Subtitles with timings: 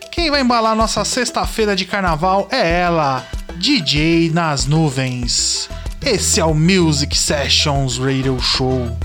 [0.09, 5.67] Quem vai embalar nossa sexta-feira de carnaval é ela, DJ nas nuvens.
[6.05, 8.97] Esse é o Music Sessions Radio Show.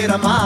[0.00, 0.37] get a mind.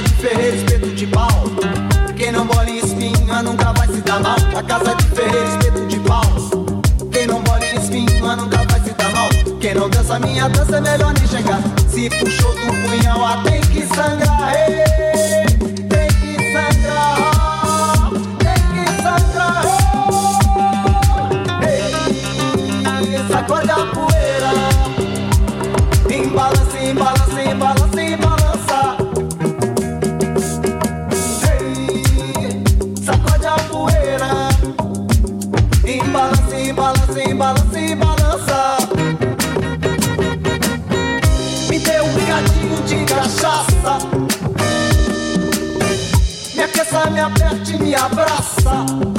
[0.00, 1.28] casa de ferreiro, espeto de pau.
[2.16, 4.36] Quem não bola em espinha nunca vai se dar mal.
[4.52, 6.22] Na casa é de ferreiro, espeto de pau.
[7.12, 9.28] Quem não bola em espinha nunca vai se dar mal.
[9.60, 11.60] Quem não dança minha dança é melhor nem chegar.
[11.88, 14.54] Se puxou do punhal, até tem que sangrar.
[14.54, 15.49] Ei!
[47.70, 49.09] de me abraçar.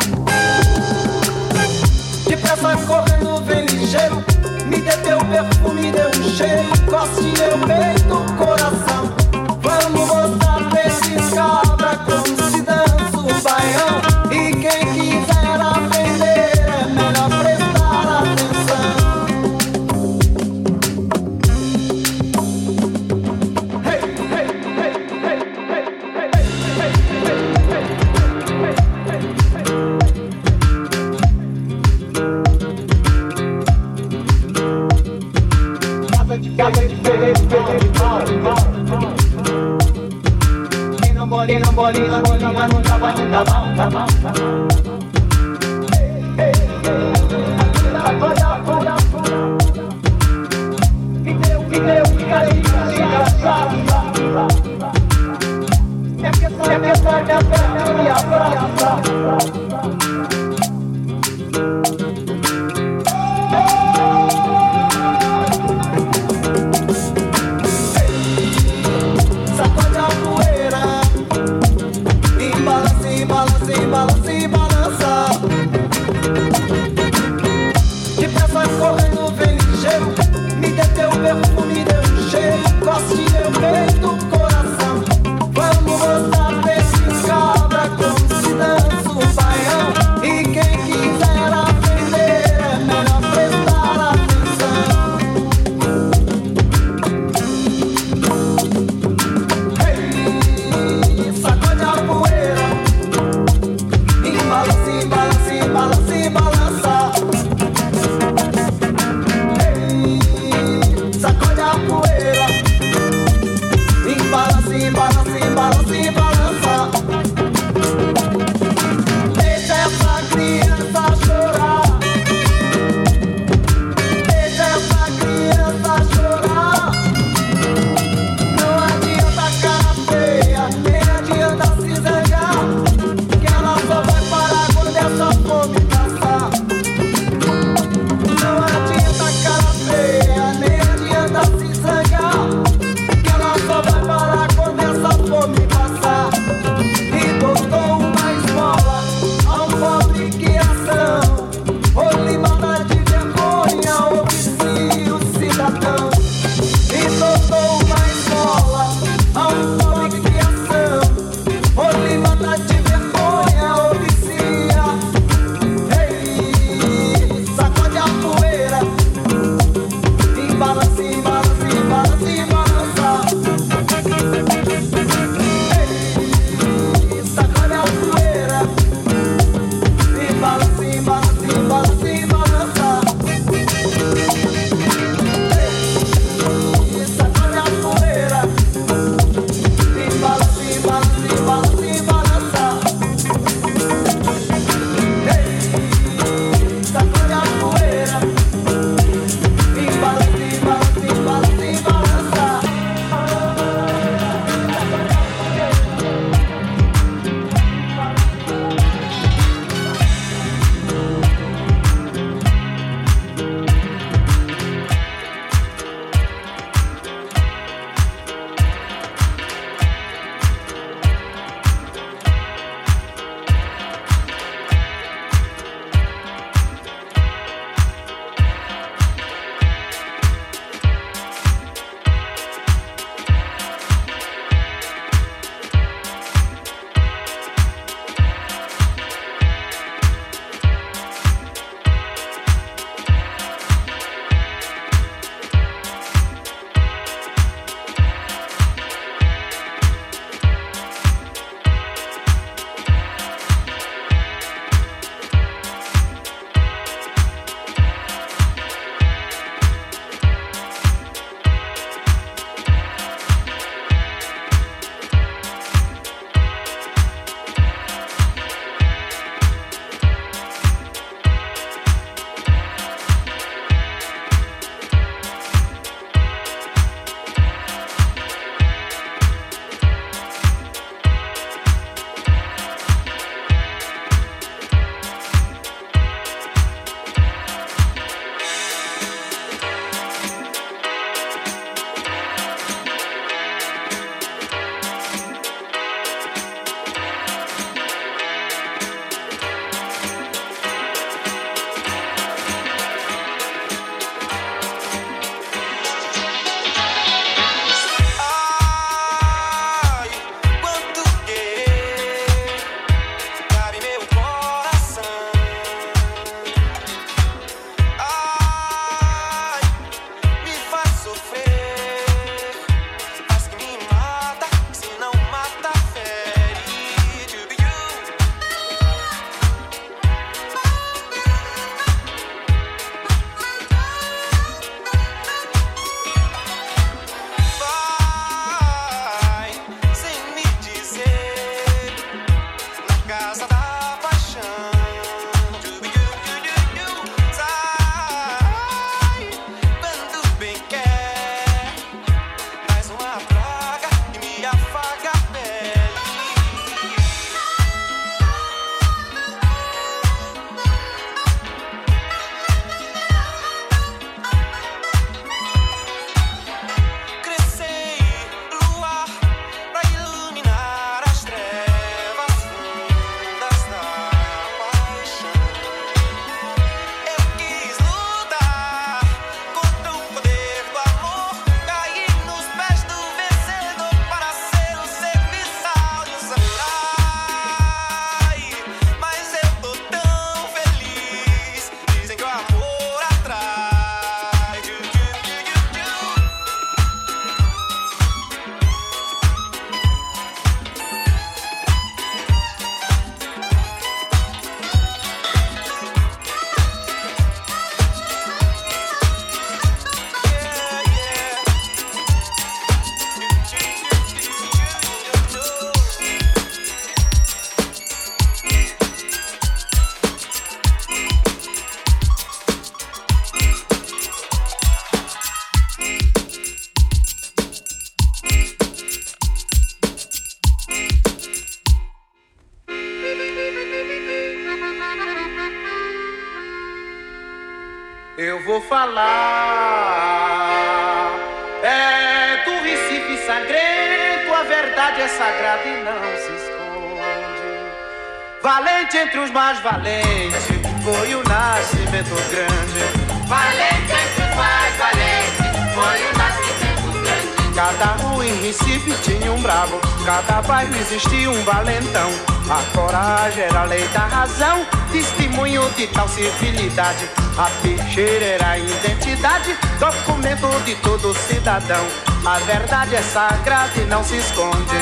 [449.63, 453.27] valente foi o nascimento grande.
[453.27, 455.43] Valente que faz valente
[455.73, 457.55] foi o nascimento grande.
[457.55, 462.09] Cada rua em Recife tinha um bravo, cada bairro existia um valentão.
[462.49, 467.07] A coragem era a lei da razão, testemunho de tal civilidade.
[467.37, 471.85] A peixeira era a identidade, documento de todo cidadão.
[472.25, 474.77] A verdade é sagrada e não se esconde.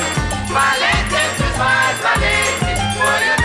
[0.48, 3.39] Valente que faz valente foi o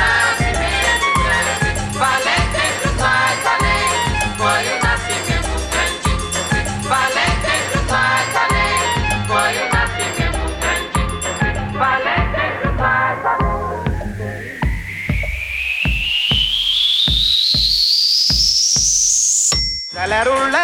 [20.24, 20.58] அருள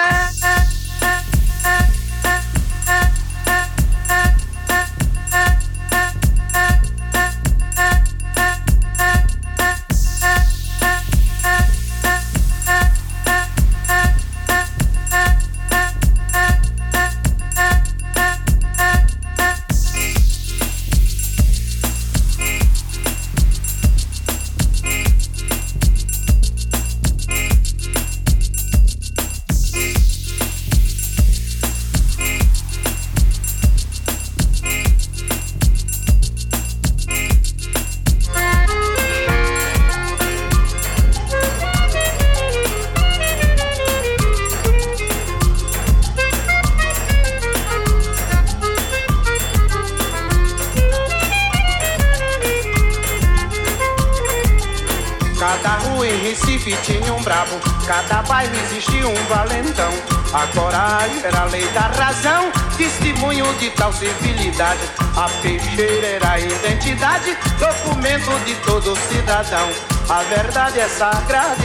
[71.00, 71.12] está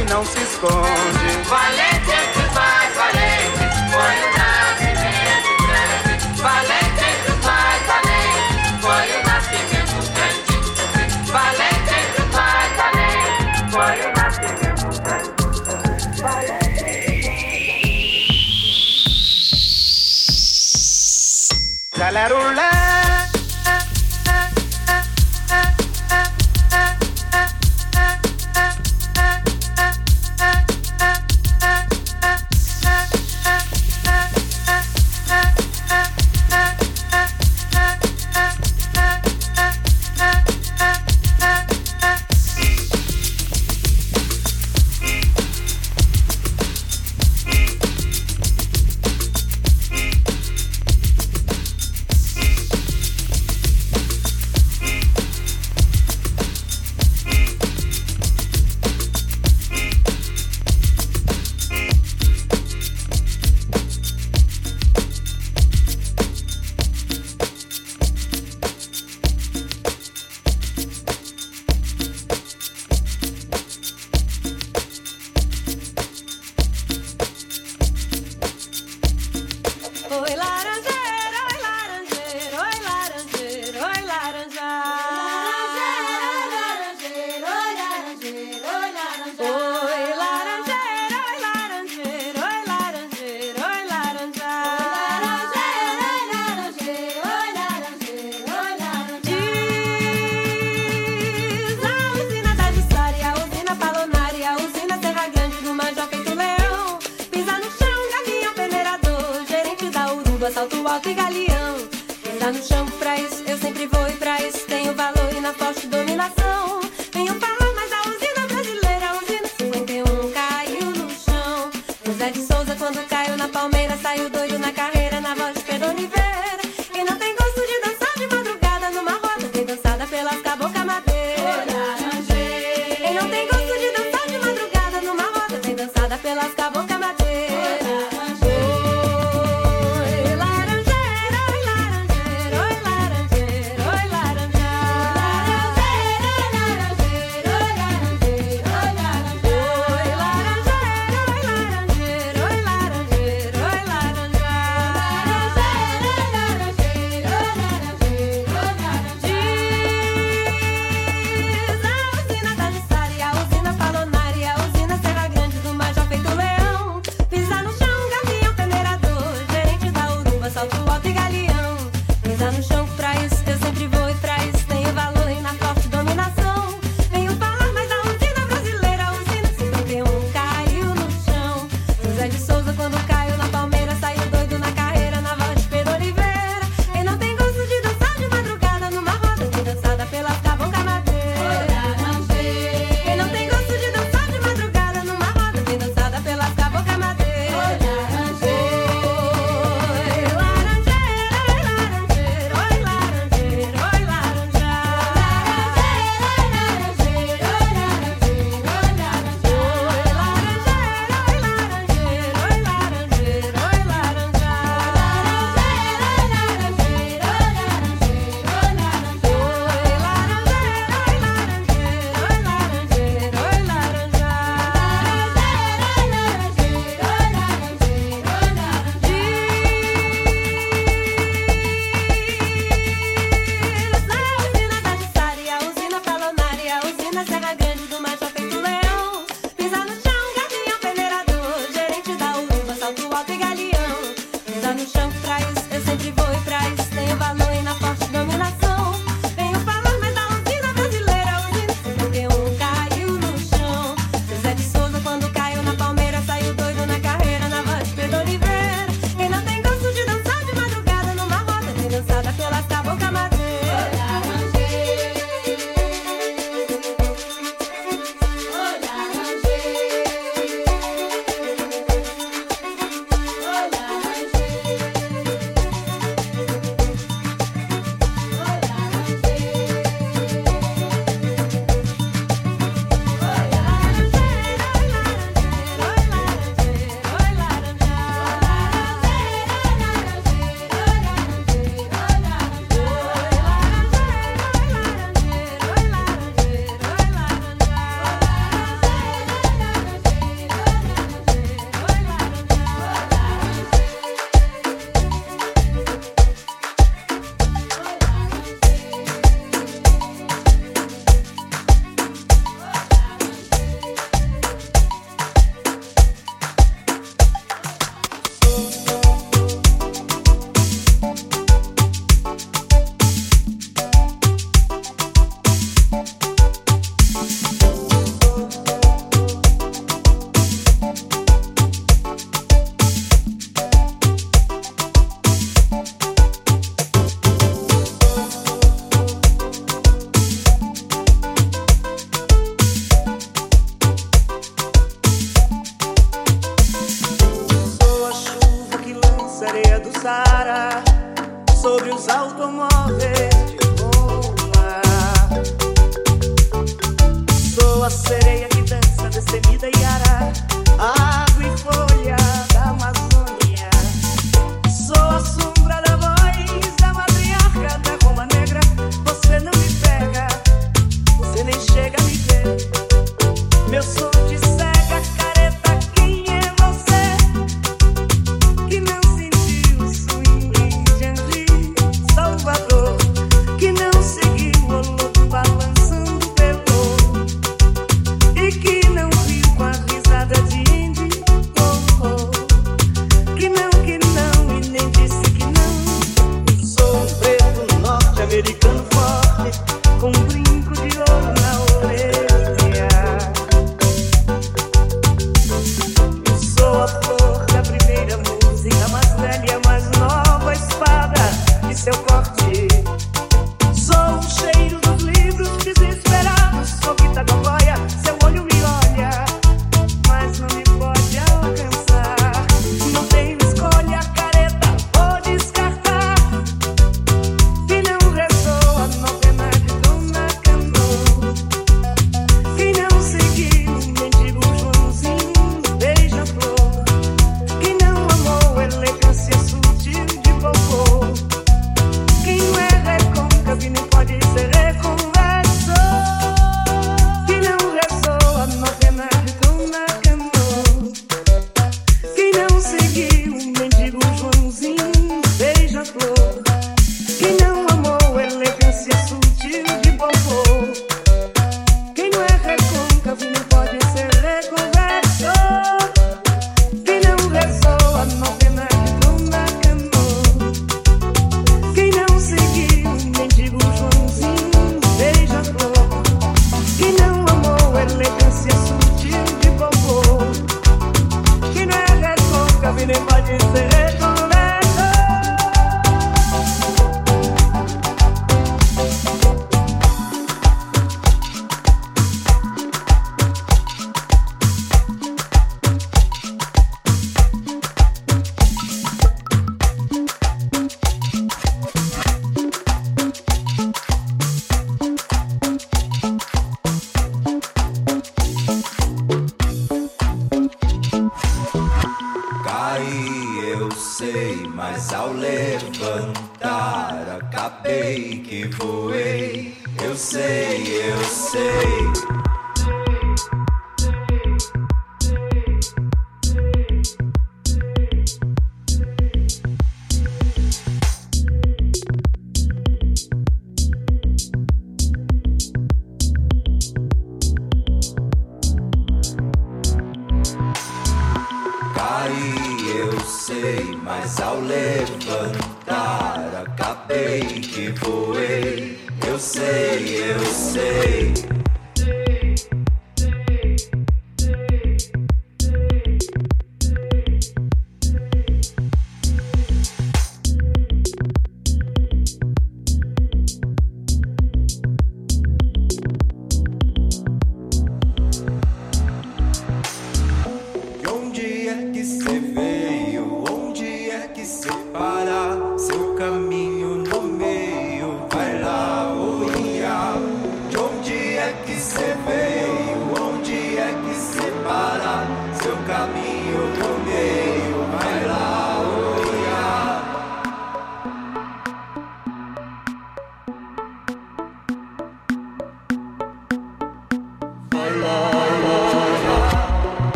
[0.00, 1.03] e não se esconde.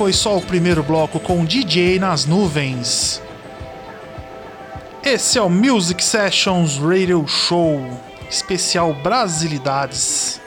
[0.00, 3.20] Foi só o primeiro bloco com DJ nas nuvens.
[5.04, 7.86] Esse é o Music Sessions Radio Show,
[8.30, 10.40] especial Brasilidades.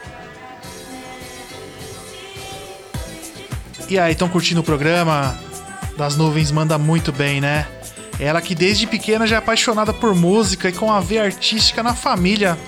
[3.88, 5.38] E aí, estão curtindo o programa?
[5.96, 7.68] Das Nuvens manda muito bem, né?
[8.18, 11.94] Ela que desde pequena já é apaixonada por música e com a veia artística na
[11.94, 12.58] família.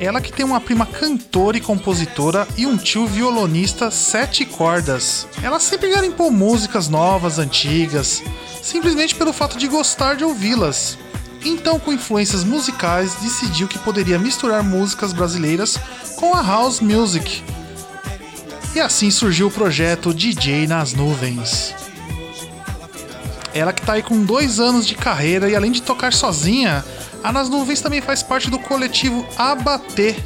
[0.00, 5.28] Ela que tem uma prima cantora e compositora e um tio violonista sete cordas.
[5.42, 8.22] Ela sempre garimpou músicas novas, antigas,
[8.62, 10.96] simplesmente pelo fato de gostar de ouvi-las.
[11.44, 15.78] Então, com influências musicais, decidiu que poderia misturar músicas brasileiras
[16.16, 17.42] com a house music.
[18.74, 21.74] E assim surgiu o projeto DJ nas Nuvens.
[23.52, 26.84] Ela que tá aí com dois anos de carreira e além de tocar sozinha,
[27.22, 30.16] a Nas Nuvens também faz parte do coletivo Abater.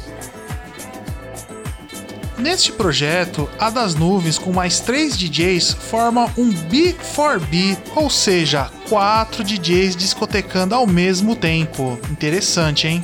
[2.37, 9.41] Neste projeto, a das nuvens com mais três DJs forma um B4B, ou seja, quatro
[9.41, 11.97] DJs discotecando ao mesmo tempo.
[12.11, 13.03] Interessante, hein?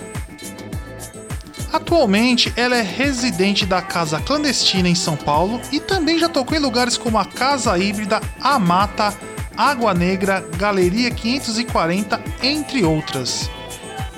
[1.72, 6.60] Atualmente, ela é residente da Casa Clandestina em São Paulo e também já tocou em
[6.60, 9.18] lugares como a Casa Híbrida, A Mata,
[9.56, 13.50] Água Negra, Galeria 540, entre outras.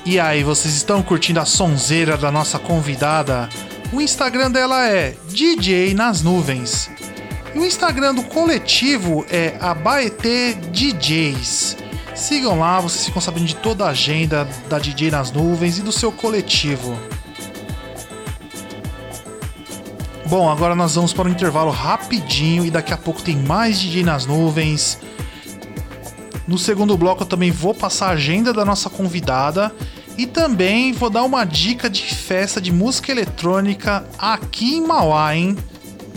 [0.06, 3.48] E aí, vocês estão curtindo a sonzeira da nossa convidada?
[3.94, 6.92] O Instagram dela é DJ nas Nuvens.
[7.56, 11.78] E o Instagram do coletivo é Abaetê DJs.
[12.14, 15.92] Sigam lá, vocês ficam sabendo de toda a agenda da DJ nas Nuvens e do
[15.94, 17.00] seu coletivo.
[20.26, 24.04] Bom, agora nós vamos para um intervalo rapidinho e daqui a pouco tem mais DJ
[24.04, 25.00] nas nuvens.
[26.46, 29.74] No segundo bloco eu também vou passar a agenda da nossa convidada
[30.18, 35.58] e também vou dar uma dica de festa de música eletrônica aqui em Mauá, hein?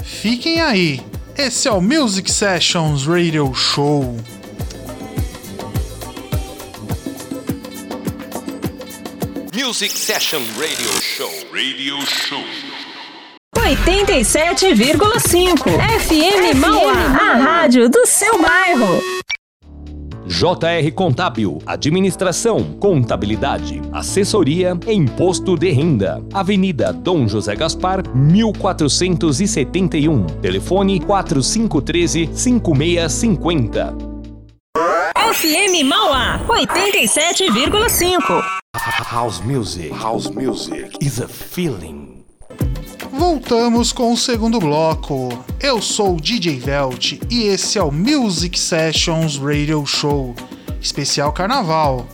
[0.04, 1.00] Fiquem aí.
[1.36, 4.16] Esse é o Music Sessions Radio Show.
[9.54, 11.30] Music Session Radio Show.
[11.52, 12.44] Radio Show.
[13.56, 15.64] 87,5
[16.00, 19.15] FM Mauá, a rádio do seu bairro.
[20.26, 26.20] JR Contábil, Administração, Contabilidade, Assessoria e Imposto de Renda.
[26.34, 30.26] Avenida Dom José Gaspar, 1471.
[30.42, 33.94] Telefone 4513-5650.
[35.32, 38.42] FM Mauá, 87,5.
[38.74, 39.92] House music.
[39.92, 42.15] House music is a feeling.
[43.18, 45.42] Voltamos com o segundo bloco.
[45.58, 50.34] Eu sou o DJ Velt e esse é o Music Sessions Radio Show,
[50.82, 52.06] especial carnaval.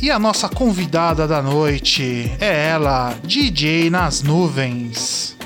[0.00, 5.36] E a nossa convidada da noite é ela, DJ nas nuvens.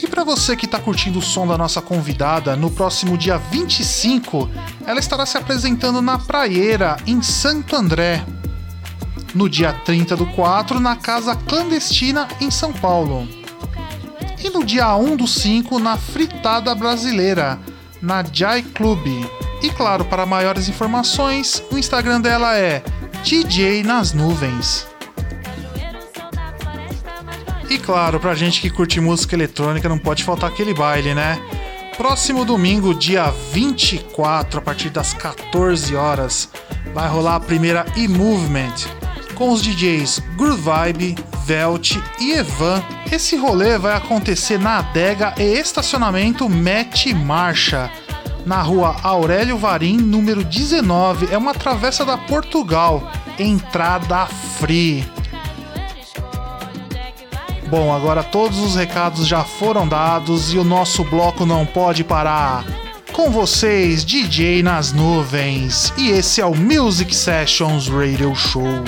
[0.00, 4.48] E para você que está curtindo o som da nossa convidada, no próximo dia 25,
[4.86, 8.24] ela estará se apresentando na Praieira, em Santo André.
[9.34, 13.28] No dia 30 do 4, na Casa Clandestina, em São Paulo.
[14.42, 17.58] E no dia 1 do 5, na Fritada Brasileira,
[18.00, 19.06] na Jai Club.
[19.62, 22.82] E claro, para maiores informações, o Instagram dela é
[23.22, 24.86] DJ nas Nuvens.
[27.68, 31.40] E claro, pra gente que curte música eletrônica, não pode faltar aquele baile, né?
[31.96, 36.48] Próximo domingo, dia 24, a partir das 14 horas,
[36.94, 39.05] vai rolar a primeira E-Movement
[39.36, 41.14] com os DJs Groove Vibe,
[41.44, 42.82] Velt e Evan.
[43.12, 47.90] Esse rolê vai acontecer na adega e estacionamento Mete Marcha,
[48.44, 51.28] na rua Aurélio Varim, número 19.
[51.30, 53.08] É uma travessa da Portugal,
[53.38, 54.26] entrada
[54.58, 55.06] free.
[57.68, 62.64] Bom, agora todos os recados já foram dados e o nosso bloco não pode parar.
[63.12, 68.84] Com vocês, DJ nas nuvens, e esse é o Music Sessions Radio Show.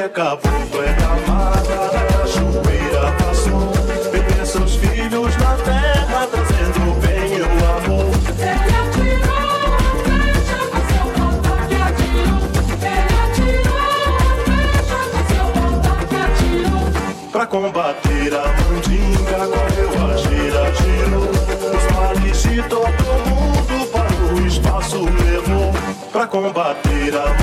[0.00, 0.08] é
[0.82, 3.70] é da mata, cachoeira passou.
[4.10, 8.10] Beber seus filhos na terra, trazendo o bem seu o amor.
[17.30, 24.34] Pra combater a mandinga, correu é a gira, girou Os males de todo mundo para
[24.34, 25.72] o espaço levou
[26.12, 27.39] Pra combater a mandinga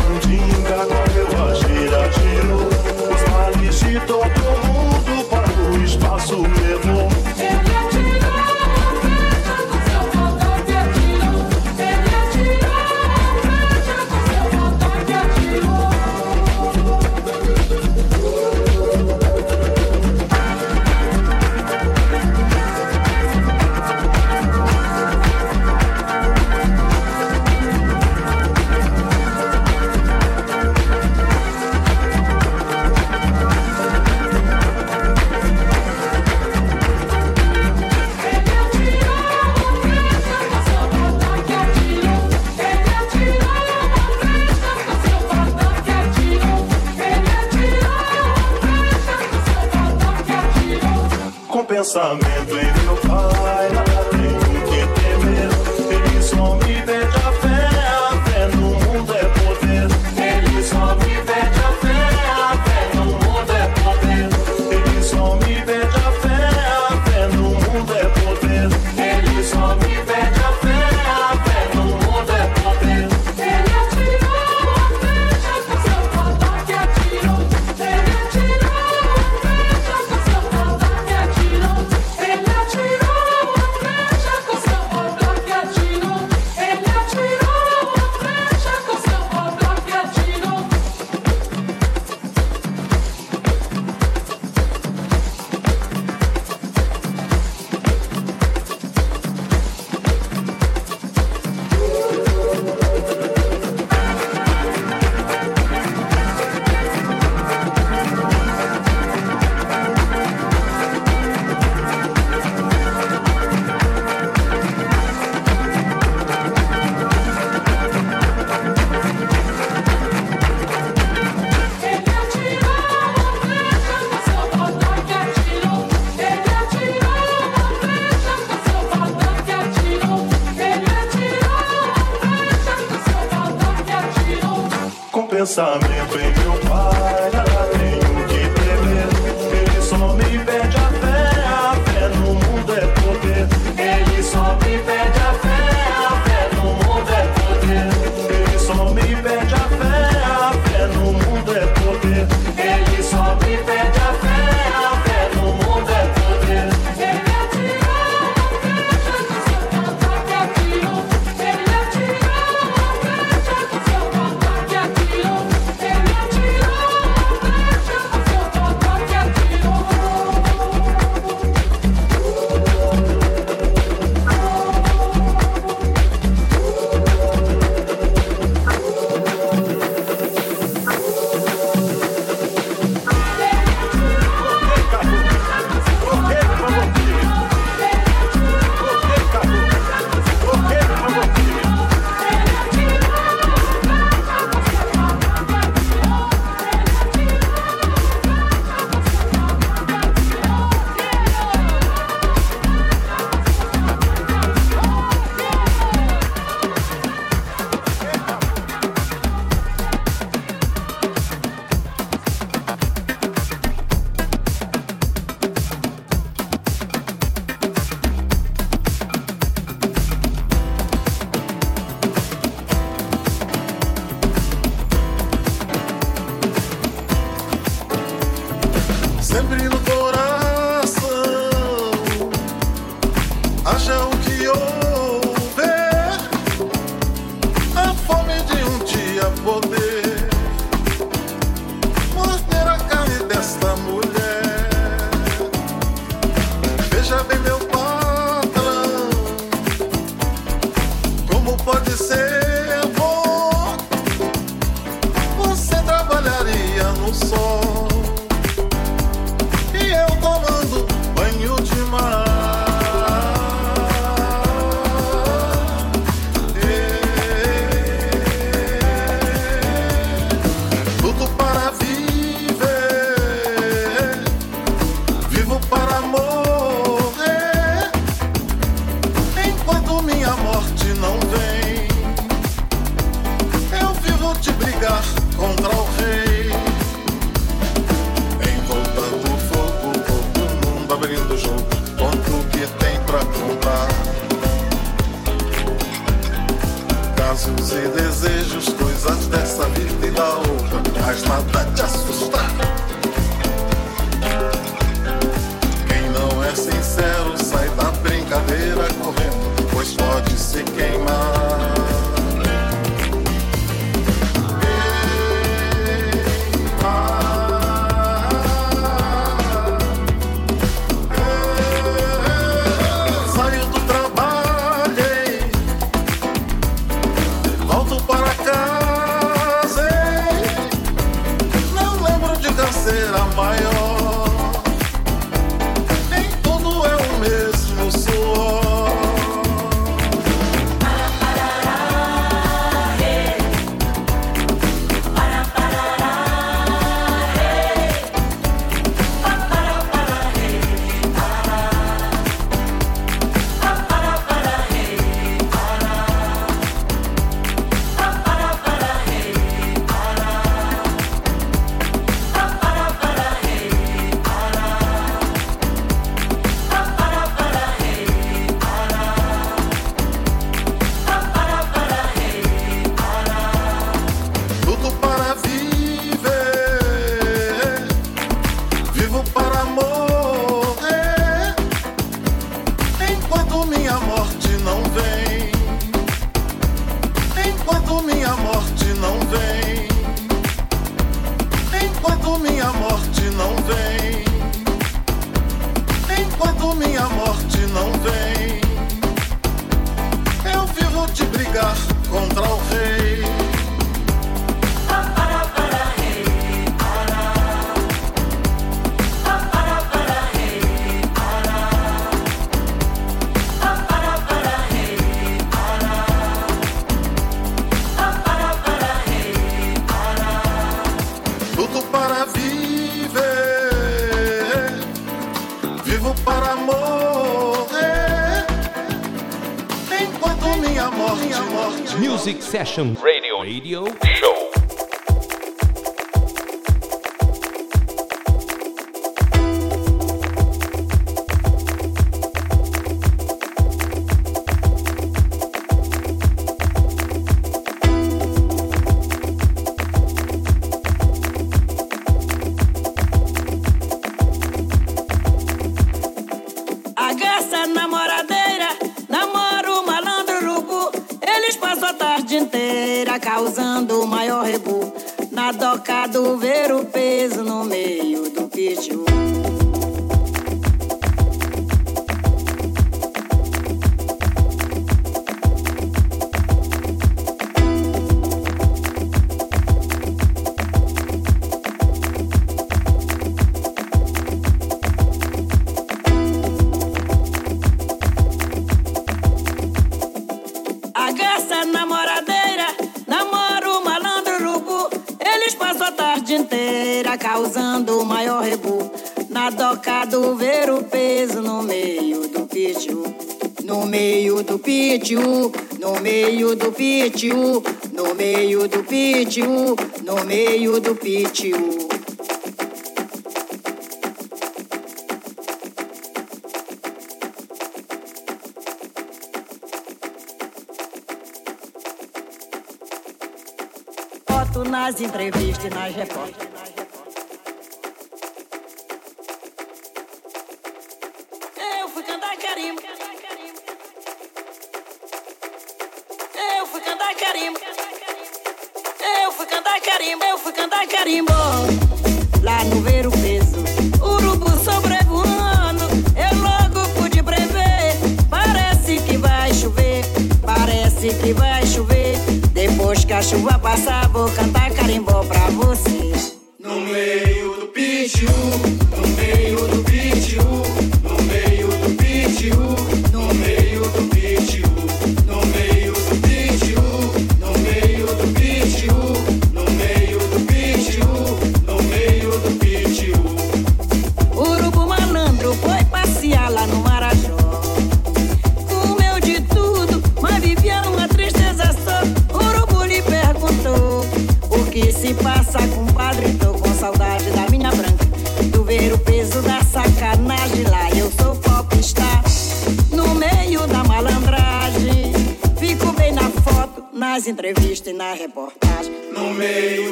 [430.00, 431.96] Enquanto minha morte, minha morte.
[431.98, 434.57] Music Session Radio, Radio Show.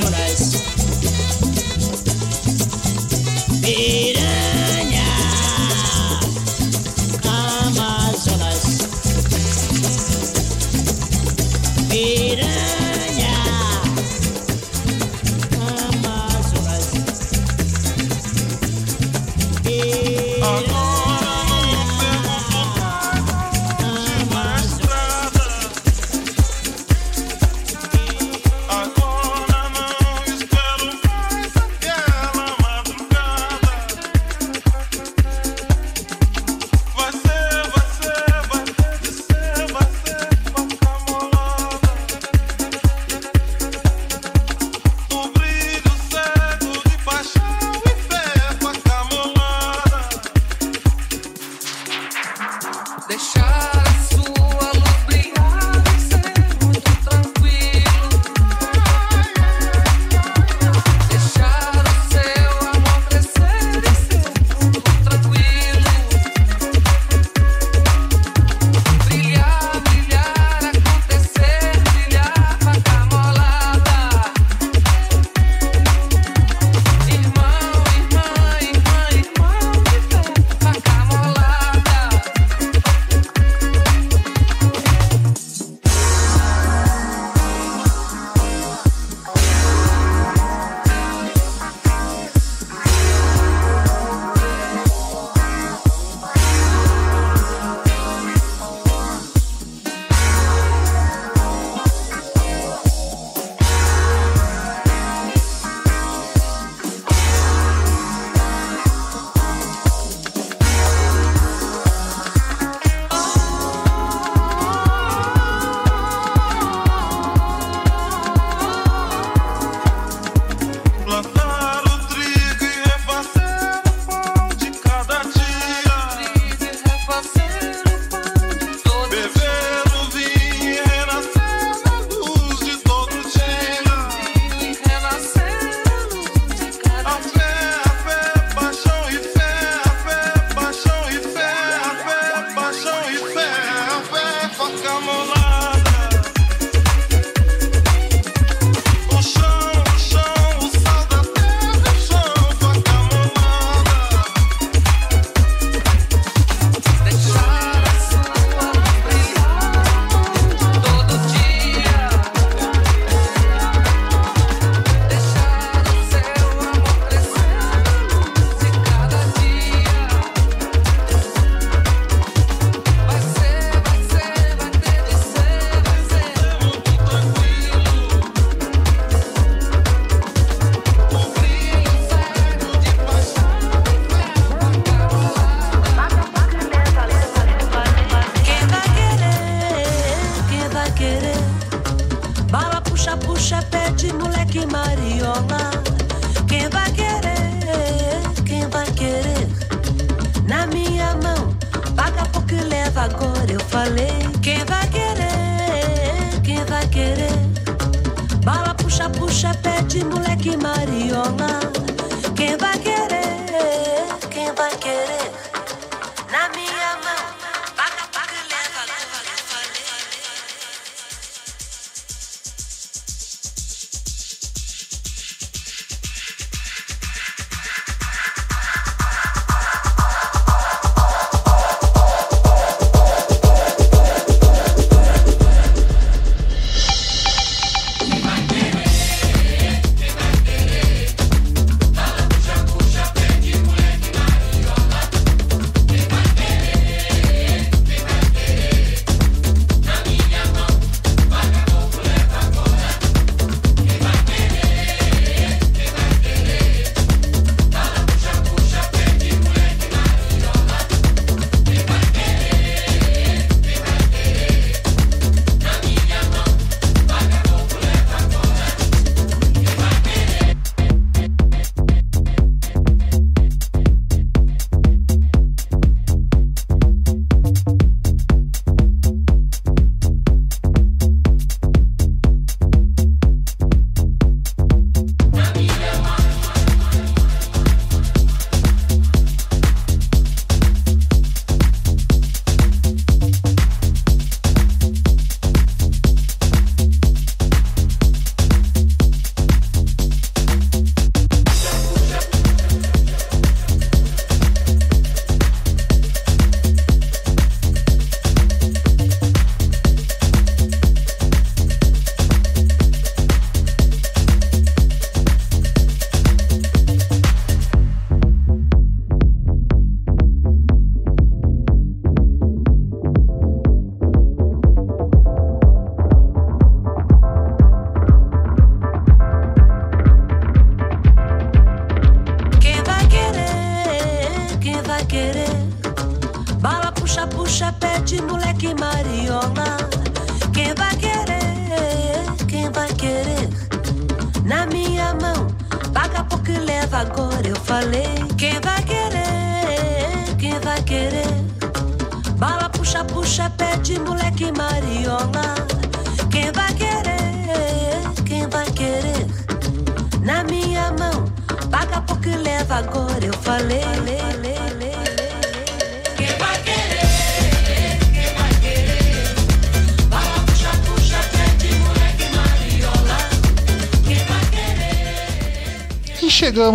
[0.00, 0.59] so nice.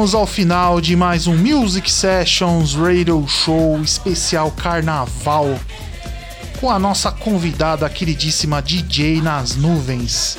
[0.05, 5.57] Chegamos ao final de mais um Music Sessions Radio Show especial Carnaval
[6.59, 10.37] com a nossa convidada queridíssima DJ nas nuvens.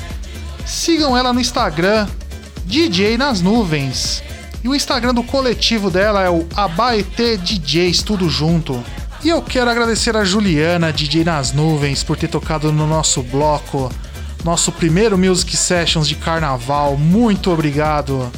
[0.65, 2.07] Sigam ela no Instagram,
[2.65, 4.23] DJ nas nuvens.
[4.63, 8.81] E o Instagram do coletivo dela é o Abaetê DJs, tudo junto.
[9.25, 13.91] E eu quero agradecer a Juliana, DJ nas nuvens, por ter tocado no nosso bloco,
[14.45, 16.97] nosso primeiro Music Sessions de carnaval.
[16.97, 18.31] Muito obrigado.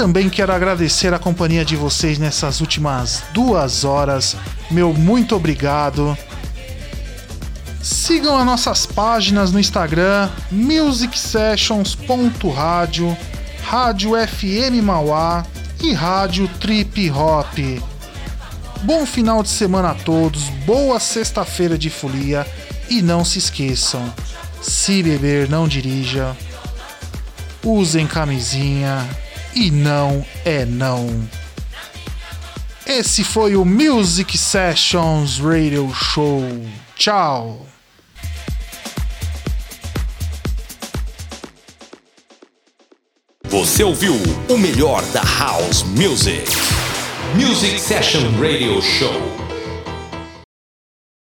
[0.00, 4.34] Também quero agradecer a companhia de vocês nessas últimas duas horas.
[4.70, 6.16] Meu muito obrigado.
[7.82, 13.14] Sigam as nossas páginas no Instagram, musicsessions.rádio,
[13.62, 15.44] Rádio FM Mauá
[15.82, 17.58] e Rádio Trip Hop.
[18.82, 22.46] Bom final de semana a todos, boa sexta-feira de folia
[22.88, 24.10] e não se esqueçam,
[24.62, 26.34] se beber não dirija,
[27.62, 29.06] usem camisinha
[29.54, 31.28] e não é não.
[32.86, 36.42] Esse foi o Music Sessions Radio Show.
[36.96, 37.66] Tchau.
[43.44, 44.14] Você ouviu
[44.48, 46.44] o melhor da House Music.
[47.34, 49.29] Music Session Radio Show.